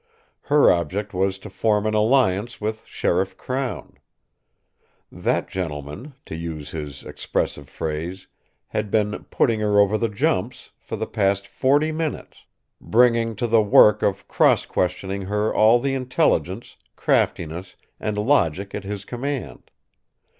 Her 0.45 0.71
object 0.71 1.13
was 1.13 1.37
to 1.37 1.49
form 1.51 1.85
an 1.85 1.93
alliance 1.93 2.59
with 2.59 2.87
Sheriff 2.87 3.37
Crown. 3.37 3.99
That 5.11 5.47
gentleman, 5.47 6.15
to 6.25 6.33
use 6.35 6.71
his 6.71 7.03
expressive 7.03 7.69
phrase, 7.69 8.25
had 8.69 8.89
been 8.89 9.25
"putting 9.25 9.59
her 9.59 9.79
over 9.79 9.99
the 9.99 10.09
jumps" 10.09 10.71
for 10.79 10.95
the 10.95 11.05
past 11.05 11.45
forty 11.47 11.91
minutes, 11.91 12.47
bringing 12.81 13.35
to 13.35 13.45
the 13.45 13.61
work 13.61 14.01
of 14.01 14.27
cross 14.27 14.65
questioning 14.65 15.21
her 15.21 15.53
all 15.53 15.79
the 15.79 15.93
intelligence, 15.93 16.77
craftiness 16.95 17.75
and 17.99 18.17
logic 18.17 18.73
at 18.73 18.83
his 18.83 19.05
command. 19.05 19.69